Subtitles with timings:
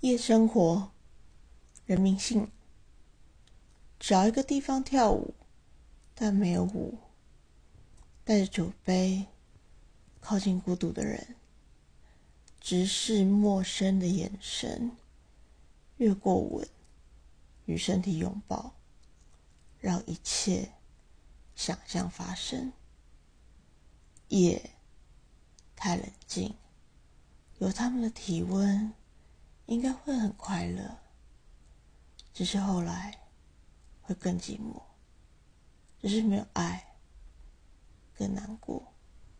[0.00, 0.92] 夜生活，
[1.84, 2.52] 人民性。
[3.98, 5.34] 找一个地方跳舞，
[6.14, 6.98] 但没有舞。
[8.24, 9.26] 带着酒杯，
[10.20, 11.34] 靠近孤独的人，
[12.60, 14.92] 直视陌生的眼神，
[15.96, 16.68] 越过吻，
[17.64, 18.76] 与身体拥抱，
[19.80, 20.74] 让一切
[21.56, 22.72] 想象发生。
[24.28, 24.70] 夜
[25.74, 26.54] 太冷静，
[27.58, 28.92] 有他们的体温。
[29.68, 30.98] 应该会很快乐，
[32.32, 33.18] 只是后来
[34.00, 34.82] 会更寂寞，
[36.00, 36.96] 只是没有爱，
[38.14, 38.94] 更难过。